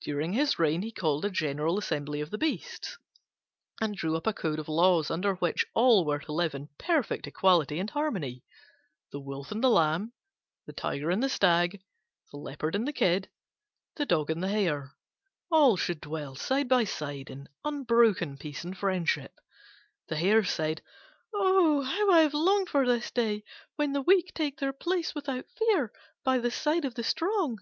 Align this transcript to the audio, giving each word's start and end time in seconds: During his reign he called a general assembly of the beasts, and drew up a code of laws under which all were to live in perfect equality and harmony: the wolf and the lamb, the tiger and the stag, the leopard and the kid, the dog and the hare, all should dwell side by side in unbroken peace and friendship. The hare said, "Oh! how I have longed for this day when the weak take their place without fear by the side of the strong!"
During 0.00 0.32
his 0.32 0.58
reign 0.58 0.80
he 0.80 0.90
called 0.90 1.26
a 1.26 1.30
general 1.30 1.76
assembly 1.76 2.22
of 2.22 2.30
the 2.30 2.38
beasts, 2.38 2.96
and 3.78 3.94
drew 3.94 4.16
up 4.16 4.26
a 4.26 4.32
code 4.32 4.58
of 4.58 4.66
laws 4.66 5.10
under 5.10 5.34
which 5.34 5.66
all 5.74 6.06
were 6.06 6.20
to 6.20 6.32
live 6.32 6.54
in 6.54 6.70
perfect 6.78 7.26
equality 7.26 7.78
and 7.78 7.90
harmony: 7.90 8.42
the 9.12 9.20
wolf 9.20 9.52
and 9.52 9.62
the 9.62 9.68
lamb, 9.68 10.14
the 10.64 10.72
tiger 10.72 11.10
and 11.10 11.22
the 11.22 11.28
stag, 11.28 11.82
the 12.30 12.38
leopard 12.38 12.74
and 12.74 12.88
the 12.88 12.92
kid, 12.94 13.28
the 13.96 14.06
dog 14.06 14.30
and 14.30 14.42
the 14.42 14.48
hare, 14.48 14.94
all 15.50 15.76
should 15.76 16.00
dwell 16.00 16.34
side 16.34 16.68
by 16.70 16.84
side 16.84 17.28
in 17.28 17.46
unbroken 17.62 18.38
peace 18.38 18.64
and 18.64 18.78
friendship. 18.78 19.34
The 20.08 20.16
hare 20.16 20.44
said, 20.44 20.80
"Oh! 21.34 21.82
how 21.82 22.10
I 22.12 22.20
have 22.20 22.32
longed 22.32 22.70
for 22.70 22.86
this 22.86 23.10
day 23.10 23.44
when 23.76 23.92
the 23.92 24.00
weak 24.00 24.32
take 24.32 24.56
their 24.58 24.72
place 24.72 25.14
without 25.14 25.44
fear 25.58 25.92
by 26.24 26.38
the 26.38 26.50
side 26.50 26.86
of 26.86 26.94
the 26.94 27.04
strong!" 27.04 27.58